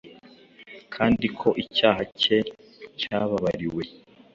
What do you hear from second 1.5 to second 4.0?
icyaha cye cyababariwe.